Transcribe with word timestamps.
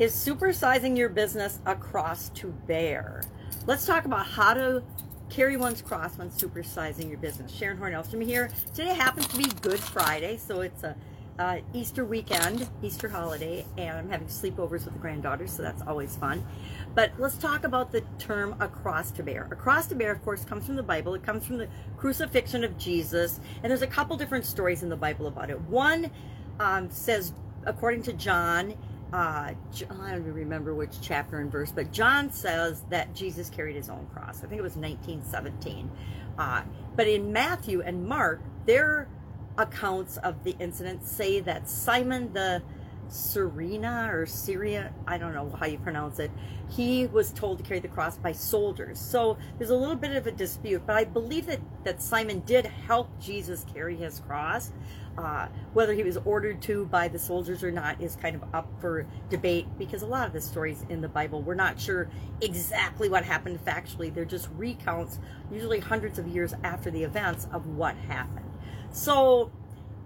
Is 0.00 0.14
supersizing 0.14 0.96
your 0.96 1.10
business 1.10 1.58
a 1.66 1.74
cross 1.74 2.30
to 2.30 2.46
bear? 2.66 3.22
Let's 3.66 3.84
talk 3.84 4.06
about 4.06 4.26
how 4.26 4.54
to 4.54 4.82
carry 5.28 5.58
one's 5.58 5.82
cross 5.82 6.16
when 6.16 6.30
supersizing 6.30 7.10
your 7.10 7.18
business. 7.18 7.54
Sharon 7.54 7.76
Hornelstrom 7.76 8.24
here. 8.24 8.48
Today 8.72 8.94
happens 8.94 9.28
to 9.28 9.36
be 9.36 9.44
Good 9.60 9.78
Friday, 9.78 10.38
so 10.38 10.62
it's 10.62 10.84
a 10.84 10.96
uh, 11.38 11.58
Easter 11.74 12.06
weekend, 12.06 12.66
Easter 12.82 13.10
holiday, 13.10 13.66
and 13.76 13.98
I'm 13.98 14.08
having 14.08 14.28
sleepovers 14.28 14.86
with 14.86 14.94
the 14.94 14.98
granddaughters, 15.00 15.52
so 15.52 15.62
that's 15.62 15.82
always 15.82 16.16
fun. 16.16 16.46
But 16.94 17.12
let's 17.18 17.36
talk 17.36 17.64
about 17.64 17.92
the 17.92 18.00
term 18.18 18.56
a 18.58 18.68
cross 18.68 19.10
to 19.10 19.22
bear. 19.22 19.48
A 19.50 19.54
cross 19.54 19.86
to 19.88 19.94
bear, 19.94 20.12
of 20.12 20.24
course, 20.24 20.46
comes 20.46 20.64
from 20.64 20.76
the 20.76 20.82
Bible. 20.82 21.14
It 21.14 21.22
comes 21.22 21.44
from 21.44 21.58
the 21.58 21.68
crucifixion 21.98 22.64
of 22.64 22.78
Jesus, 22.78 23.38
and 23.62 23.70
there's 23.70 23.82
a 23.82 23.86
couple 23.86 24.16
different 24.16 24.46
stories 24.46 24.82
in 24.82 24.88
the 24.88 24.96
Bible 24.96 25.26
about 25.26 25.50
it. 25.50 25.60
One 25.60 26.10
um, 26.58 26.88
says, 26.90 27.34
according 27.66 28.04
to 28.04 28.14
John, 28.14 28.76
uh, 29.12 29.16
I 29.16 29.56
don't 29.80 30.24
remember 30.24 30.74
which 30.74 31.00
chapter 31.00 31.40
and 31.40 31.50
verse, 31.50 31.72
but 31.72 31.92
John 31.92 32.30
says 32.30 32.84
that 32.90 33.14
Jesus 33.14 33.50
carried 33.50 33.76
his 33.76 33.90
own 33.90 34.06
cross. 34.12 34.44
I 34.44 34.46
think 34.46 34.58
it 34.58 34.62
was 34.62 34.76
1917. 34.76 35.90
Uh, 36.38 36.62
but 36.96 37.08
in 37.08 37.32
Matthew 37.32 37.82
and 37.82 38.06
Mark, 38.06 38.40
their 38.66 39.08
accounts 39.58 40.16
of 40.18 40.44
the 40.44 40.56
incident 40.58 41.04
say 41.04 41.40
that 41.40 41.68
Simon 41.68 42.32
the 42.32 42.62
Serena 43.10 44.08
or 44.12 44.24
Syria, 44.26 44.92
I 45.06 45.18
don't 45.18 45.34
know 45.34 45.50
how 45.58 45.66
you 45.66 45.78
pronounce 45.78 46.18
it, 46.18 46.30
he 46.68 47.06
was 47.08 47.32
told 47.32 47.58
to 47.58 47.64
carry 47.64 47.80
the 47.80 47.88
cross 47.88 48.16
by 48.16 48.32
soldiers. 48.32 48.98
So 48.98 49.36
there's 49.58 49.70
a 49.70 49.76
little 49.76 49.96
bit 49.96 50.16
of 50.16 50.26
a 50.26 50.30
dispute, 50.30 50.82
but 50.86 50.96
I 50.96 51.04
believe 51.04 51.46
that, 51.46 51.60
that 51.84 52.02
Simon 52.02 52.40
did 52.40 52.66
help 52.66 53.08
Jesus 53.20 53.66
carry 53.72 53.96
his 53.96 54.20
cross. 54.20 54.72
Uh, 55.18 55.48
whether 55.72 55.92
he 55.92 56.04
was 56.04 56.16
ordered 56.18 56.62
to 56.62 56.86
by 56.86 57.08
the 57.08 57.18
soldiers 57.18 57.64
or 57.64 57.70
not 57.70 58.00
is 58.00 58.14
kind 58.16 58.36
of 58.36 58.44
up 58.54 58.70
for 58.80 59.06
debate 59.28 59.66
because 59.76 60.02
a 60.02 60.06
lot 60.06 60.26
of 60.26 60.32
the 60.32 60.40
stories 60.40 60.86
in 60.88 61.00
the 61.00 61.08
Bible, 61.08 61.42
we're 61.42 61.54
not 61.54 61.78
sure 61.78 62.08
exactly 62.40 63.08
what 63.08 63.24
happened 63.24 63.62
factually. 63.64 64.14
They're 64.14 64.24
just 64.24 64.48
recounts, 64.56 65.18
usually 65.50 65.80
hundreds 65.80 66.18
of 66.18 66.28
years 66.28 66.54
after 66.62 66.90
the 66.90 67.02
events, 67.02 67.48
of 67.52 67.66
what 67.66 67.96
happened. 67.96 68.46
So, 68.92 69.50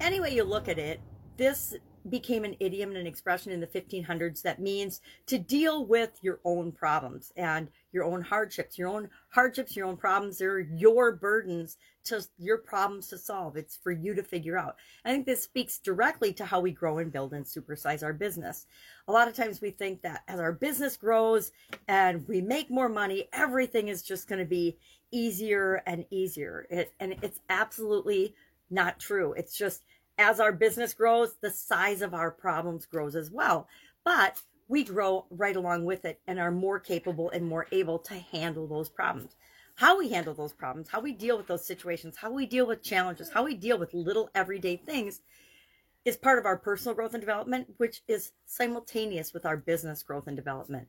anyway, 0.00 0.34
you 0.34 0.44
look 0.44 0.68
at 0.68 0.78
it, 0.78 1.00
this 1.38 1.74
became 2.08 2.44
an 2.44 2.56
idiom 2.60 2.90
and 2.90 2.98
an 2.98 3.06
expression 3.06 3.52
in 3.52 3.60
the 3.60 3.66
1500s 3.66 4.42
that 4.42 4.60
means 4.60 5.00
to 5.26 5.38
deal 5.38 5.84
with 5.84 6.10
your 6.22 6.40
own 6.44 6.72
problems 6.72 7.32
and 7.36 7.68
your 7.92 8.04
own 8.04 8.22
hardships. 8.22 8.78
Your 8.78 8.88
own 8.88 9.10
hardships 9.30 9.76
your 9.76 9.86
own 9.86 9.96
problems 9.96 10.38
they're 10.38 10.60
your 10.60 11.12
burdens 11.12 11.76
to 12.04 12.24
your 12.38 12.58
problems 12.58 13.08
to 13.08 13.18
solve. 13.18 13.56
It's 13.56 13.76
for 13.76 13.92
you 13.92 14.14
to 14.14 14.22
figure 14.22 14.56
out. 14.56 14.76
I 15.04 15.10
think 15.10 15.26
this 15.26 15.42
speaks 15.42 15.78
directly 15.78 16.32
to 16.34 16.44
how 16.44 16.60
we 16.60 16.70
grow 16.70 16.98
and 16.98 17.12
build 17.12 17.34
and 17.34 17.44
supersize 17.44 18.02
our 18.02 18.12
business. 18.12 18.66
A 19.06 19.12
lot 19.12 19.28
of 19.28 19.34
times 19.34 19.60
we 19.60 19.70
think 19.70 20.02
that 20.02 20.22
as 20.26 20.40
our 20.40 20.52
business 20.52 20.96
grows 20.96 21.52
and 21.88 22.26
we 22.26 22.40
make 22.40 22.70
more 22.70 22.88
money 22.88 23.28
everything 23.32 23.88
is 23.88 24.02
just 24.02 24.28
going 24.28 24.38
to 24.38 24.44
be 24.44 24.78
easier 25.10 25.82
and 25.86 26.04
easier. 26.10 26.66
It, 26.70 26.92
and 27.00 27.16
it's 27.22 27.40
absolutely 27.48 28.34
not 28.70 29.00
true. 29.00 29.32
It's 29.34 29.56
just 29.56 29.82
as 30.20 30.38
our 30.38 30.52
business 30.52 30.92
grows, 30.92 31.36
the 31.40 31.50
size 31.50 32.02
of 32.02 32.12
our 32.12 32.30
problems 32.30 32.84
grows 32.84 33.16
as 33.16 33.30
well. 33.30 33.66
But 34.04 34.42
we 34.68 34.84
grow 34.84 35.24
right 35.30 35.56
along 35.56 35.86
with 35.86 36.04
it 36.04 36.20
and 36.26 36.38
are 36.38 36.50
more 36.50 36.78
capable 36.78 37.30
and 37.30 37.48
more 37.48 37.66
able 37.72 37.98
to 38.00 38.14
handle 38.14 38.66
those 38.66 38.90
problems. 38.90 39.34
How 39.76 39.98
we 39.98 40.10
handle 40.10 40.34
those 40.34 40.52
problems, 40.52 40.88
how 40.90 41.00
we 41.00 41.12
deal 41.12 41.38
with 41.38 41.46
those 41.46 41.64
situations, 41.64 42.18
how 42.18 42.30
we 42.30 42.44
deal 42.44 42.66
with 42.66 42.82
challenges, 42.82 43.30
how 43.30 43.44
we 43.44 43.54
deal 43.54 43.78
with 43.78 43.94
little 43.94 44.28
everyday 44.34 44.76
things 44.76 45.22
is 46.04 46.18
part 46.18 46.38
of 46.38 46.44
our 46.44 46.58
personal 46.58 46.94
growth 46.94 47.14
and 47.14 47.22
development, 47.22 47.68
which 47.78 48.02
is 48.06 48.32
simultaneous 48.44 49.32
with 49.32 49.46
our 49.46 49.56
business 49.56 50.02
growth 50.02 50.26
and 50.26 50.36
development. 50.36 50.86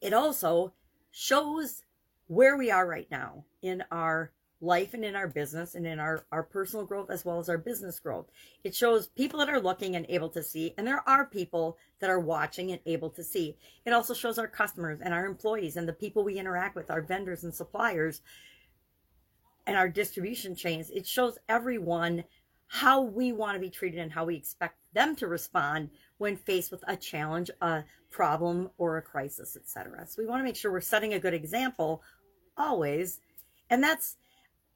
It 0.00 0.12
also 0.12 0.72
shows 1.10 1.82
where 2.28 2.56
we 2.56 2.70
are 2.70 2.86
right 2.86 3.08
now 3.10 3.44
in 3.62 3.82
our 3.90 4.30
life 4.60 4.94
and 4.94 5.04
in 5.04 5.14
our 5.14 5.28
business 5.28 5.74
and 5.74 5.86
in 5.86 5.98
our, 6.00 6.24
our 6.32 6.42
personal 6.42 6.84
growth 6.84 7.10
as 7.10 7.24
well 7.24 7.38
as 7.38 7.48
our 7.48 7.58
business 7.58 8.00
growth. 8.00 8.26
It 8.64 8.74
shows 8.74 9.08
people 9.08 9.38
that 9.38 9.48
are 9.48 9.60
looking 9.60 9.94
and 9.94 10.06
able 10.08 10.28
to 10.30 10.42
see, 10.42 10.74
and 10.76 10.86
there 10.86 11.08
are 11.08 11.26
people 11.26 11.78
that 12.00 12.10
are 12.10 12.18
watching 12.18 12.72
and 12.72 12.80
able 12.86 13.10
to 13.10 13.22
see. 13.22 13.56
It 13.84 13.92
also 13.92 14.14
shows 14.14 14.38
our 14.38 14.48
customers 14.48 15.00
and 15.02 15.14
our 15.14 15.26
employees 15.26 15.76
and 15.76 15.88
the 15.88 15.92
people 15.92 16.24
we 16.24 16.38
interact 16.38 16.74
with, 16.74 16.90
our 16.90 17.02
vendors 17.02 17.44
and 17.44 17.54
suppliers 17.54 18.20
and 19.66 19.76
our 19.76 19.88
distribution 19.88 20.56
chains. 20.56 20.90
It 20.90 21.06
shows 21.06 21.38
everyone 21.48 22.24
how 22.68 23.00
we 23.00 23.32
want 23.32 23.54
to 23.54 23.60
be 23.60 23.70
treated 23.70 24.00
and 24.00 24.12
how 24.12 24.24
we 24.24 24.36
expect 24.36 24.76
them 24.92 25.16
to 25.16 25.26
respond 25.26 25.90
when 26.18 26.36
faced 26.36 26.70
with 26.70 26.84
a 26.86 26.96
challenge, 26.96 27.50
a 27.60 27.84
problem, 28.10 28.70
or 28.78 28.96
a 28.96 29.02
crisis, 29.02 29.56
etc. 29.56 30.06
So 30.06 30.22
we 30.22 30.28
want 30.28 30.40
to 30.40 30.44
make 30.44 30.56
sure 30.56 30.72
we're 30.72 30.80
setting 30.80 31.14
a 31.14 31.20
good 31.20 31.34
example 31.34 32.02
always. 32.56 33.20
And 33.70 33.82
that's 33.82 34.16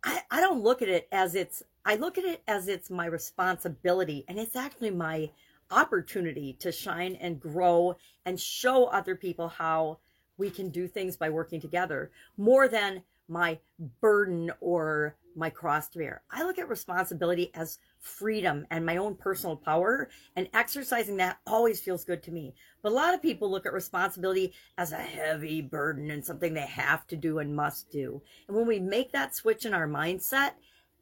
I, 0.05 0.23
I 0.31 0.41
don't 0.41 0.63
look 0.63 0.83
at 0.83 0.89
it 0.89 1.09
as 1.13 1.35
it's 1.35 1.63
I 1.85 1.97
look 1.97 2.19
at 2.19 2.25
it 2.25 2.43
as 2.47 2.69
it's 2.69 2.91
my 2.91 3.07
responsibility 3.07 4.25
and 4.29 4.39
it's 4.39 4.57
actually 4.57 4.91
my 4.91 5.31
opportunity 5.71 6.53
to 6.61 6.71
shine 6.71 7.17
and 7.17 7.41
grow 7.41 7.97
and 8.25 8.39
show 8.39 8.87
other 8.87 9.17
people 9.17 9.49
how 9.49 9.99
we 10.37 10.51
can 10.51 10.69
do 10.71 10.87
things 10.87 11.17
by 11.17 11.31
working 11.31 11.61
together 11.61 12.11
more 12.37 12.69
than 12.69 13.03
my 13.33 13.59
burden 14.01 14.53
or 14.61 15.17
my 15.35 15.49
cross 15.49 15.89
to 15.89 15.99
bear. 15.99 16.23
I 16.31 16.45
look 16.45 16.59
at 16.59 16.69
responsibility 16.69 17.51
as 17.55 17.79
freedom 17.99 18.67
and 18.71 18.85
my 18.85 18.99
own 18.99 19.15
personal 19.15 19.57
power, 19.57 20.11
and 20.37 20.49
exercising 20.53 21.17
that 21.17 21.39
always 21.47 21.81
feels 21.81 22.05
good 22.05 22.23
to 22.25 22.31
me. 22.31 22.55
But 22.83 22.93
a 22.93 22.95
lot 22.95 23.15
of 23.15 23.23
people 23.23 23.51
look 23.51 23.65
at 23.65 23.73
responsibility 23.73 24.53
as 24.77 24.93
a 24.93 24.97
heavy 24.97 25.63
burden 25.63 26.11
and 26.11 26.25
something 26.25 26.53
they 26.53 26.61
have 26.67 27.07
to 27.07 27.17
do 27.17 27.39
and 27.39 27.57
must 27.57 27.91
do. 27.91 28.21
And 28.49 28.57
when 28.57 28.67
we 28.67 28.79
make 28.79 29.13
that 29.13 29.35
switch 29.35 29.65
in 29.65 29.73
our 29.73 29.89
mindset, 29.89 30.51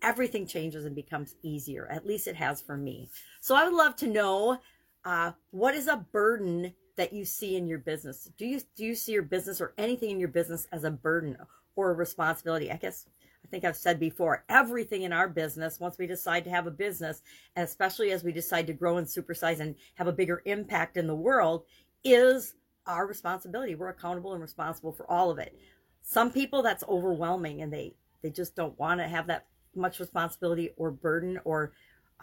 everything 0.02 0.46
changes 0.46 0.84
and 0.84 0.94
becomes 0.94 1.34
easier. 1.42 1.88
At 1.90 2.06
least 2.06 2.26
it 2.26 2.36
has 2.36 2.60
for 2.60 2.76
me. 2.76 3.08
So 3.40 3.54
I 3.54 3.64
would 3.64 3.74
love 3.74 3.96
to 3.96 4.06
know 4.06 4.58
uh, 5.04 5.32
what 5.50 5.74
is 5.74 5.88
a 5.88 6.06
burden 6.12 6.74
that 7.00 7.14
you 7.14 7.24
see 7.24 7.56
in 7.56 7.66
your 7.66 7.78
business? 7.78 8.30
Do 8.36 8.44
you 8.44 8.60
do 8.76 8.84
you 8.84 8.94
see 8.94 9.12
your 9.12 9.22
business 9.22 9.58
or 9.58 9.72
anything 9.78 10.10
in 10.10 10.20
your 10.20 10.28
business 10.28 10.68
as 10.70 10.84
a 10.84 10.90
burden 10.90 11.34
or 11.74 11.90
a 11.90 11.94
responsibility? 11.94 12.70
I 12.70 12.76
guess 12.76 13.06
I 13.42 13.48
think 13.48 13.64
I've 13.64 13.78
said 13.78 13.98
before, 13.98 14.44
everything 14.50 15.04
in 15.04 15.12
our 15.14 15.26
business, 15.26 15.80
once 15.80 15.96
we 15.96 16.06
decide 16.06 16.44
to 16.44 16.50
have 16.50 16.66
a 16.66 16.70
business, 16.70 17.22
especially 17.56 18.12
as 18.12 18.22
we 18.22 18.32
decide 18.32 18.66
to 18.66 18.74
grow 18.74 18.98
and 18.98 19.06
supersize 19.06 19.60
and 19.60 19.76
have 19.94 20.08
a 20.08 20.12
bigger 20.12 20.42
impact 20.44 20.98
in 20.98 21.06
the 21.06 21.14
world, 21.14 21.64
is 22.04 22.54
our 22.86 23.06
responsibility. 23.06 23.74
We're 23.74 23.88
accountable 23.88 24.34
and 24.34 24.42
responsible 24.42 24.92
for 24.92 25.10
all 25.10 25.30
of 25.30 25.38
it. 25.38 25.58
Some 26.02 26.30
people 26.30 26.62
that's 26.62 26.84
overwhelming 26.86 27.62
and 27.62 27.72
they 27.72 27.94
they 28.20 28.28
just 28.28 28.54
don't 28.54 28.78
want 28.78 29.00
to 29.00 29.08
have 29.08 29.26
that 29.28 29.46
much 29.74 30.00
responsibility 30.00 30.68
or 30.76 30.90
burden 30.90 31.40
or 31.46 31.72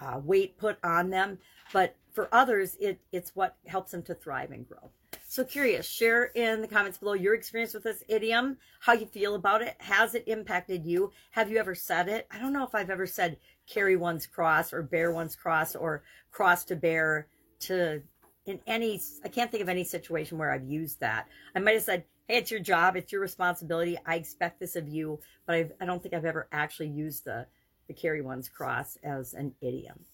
uh, 0.01 0.19
weight 0.19 0.57
put 0.57 0.77
on 0.83 1.09
them. 1.09 1.39
But 1.73 1.95
for 2.11 2.29
others, 2.31 2.75
it 2.79 2.99
it's 3.11 3.35
what 3.35 3.55
helps 3.65 3.91
them 3.91 4.03
to 4.03 4.15
thrive 4.15 4.51
and 4.51 4.67
grow. 4.67 4.91
So 5.27 5.43
curious, 5.43 5.85
share 5.85 6.25
in 6.25 6.61
the 6.61 6.67
comments 6.67 6.97
below 6.97 7.13
your 7.13 7.33
experience 7.33 7.73
with 7.73 7.83
this 7.83 8.03
idiom, 8.07 8.57
how 8.79 8.93
you 8.93 9.05
feel 9.05 9.35
about 9.35 9.61
it. 9.61 9.75
Has 9.79 10.15
it 10.15 10.23
impacted 10.27 10.85
you? 10.85 11.11
Have 11.31 11.51
you 11.51 11.57
ever 11.57 11.75
said 11.75 12.07
it? 12.07 12.27
I 12.31 12.39
don't 12.39 12.53
know 12.53 12.63
if 12.63 12.73
I've 12.73 12.89
ever 12.89 13.05
said 13.05 13.37
carry 13.67 13.97
one's 13.97 14.25
cross 14.25 14.71
or 14.73 14.81
bear 14.81 15.11
one's 15.11 15.35
cross 15.35 15.75
or 15.75 16.03
cross 16.31 16.63
to 16.65 16.75
bear 16.75 17.27
to 17.59 18.01
in 18.45 18.59
any 18.65 18.99
I 19.23 19.27
can't 19.27 19.51
think 19.51 19.61
of 19.61 19.69
any 19.69 19.83
situation 19.83 20.37
where 20.37 20.51
I've 20.51 20.63
used 20.63 21.01
that. 21.01 21.27
I 21.53 21.59
might 21.59 21.75
have 21.75 21.83
said, 21.83 22.05
"Hey, 22.27 22.37
it's 22.37 22.49
your 22.49 22.61
job, 22.61 22.95
it's 22.95 23.11
your 23.11 23.21
responsibility. 23.21 23.97
I 24.05 24.15
expect 24.15 24.59
this 24.59 24.75
of 24.75 24.87
you," 24.87 25.19
but 25.45 25.55
I've, 25.55 25.71
I 25.81 25.85
don't 25.85 26.01
think 26.01 26.13
I've 26.13 26.25
ever 26.25 26.47
actually 26.51 26.89
used 26.89 27.25
the 27.25 27.47
the 27.87 27.93
carry 27.93 28.21
one's 28.21 28.49
cross 28.49 28.97
as 29.03 29.33
an 29.33 29.53
idiom. 29.61 30.05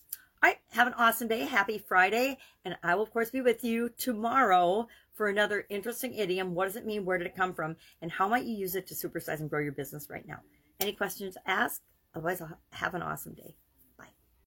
All 0.43 0.49
right, 0.49 0.57
have 0.71 0.87
an 0.87 0.93
awesome 0.93 1.27
day. 1.29 1.41
Happy 1.41 1.77
Friday. 1.77 2.37
And 2.65 2.75
I 2.83 2.95
will, 2.95 3.03
of 3.03 3.11
course, 3.11 3.29
be 3.29 3.41
with 3.41 3.63
you 3.63 3.89
tomorrow 3.97 4.87
for 5.13 5.27
another 5.29 5.65
interesting 5.69 6.13
idiom. 6.13 6.53
What 6.53 6.65
does 6.65 6.75
it 6.75 6.85
mean? 6.85 7.05
Where 7.05 7.17
did 7.17 7.27
it 7.27 7.35
come 7.35 7.53
from? 7.53 7.77
And 8.01 8.11
how 8.11 8.27
might 8.27 8.43
you 8.43 8.55
use 8.55 8.75
it 8.75 8.87
to 8.87 8.93
supersize 8.93 9.39
and 9.39 9.49
grow 9.49 9.61
your 9.61 9.71
business 9.71 10.09
right 10.09 10.27
now? 10.27 10.39
Any 10.79 10.91
questions, 10.91 11.37
ask. 11.45 11.81
Otherwise, 12.13 12.41
have 12.71 12.93
an 12.93 13.01
awesome 13.01 13.33
day. 13.33 13.55